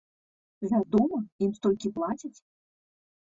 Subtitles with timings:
[0.71, 1.19] Вядома,
[1.49, 2.33] ім столькі плацяць!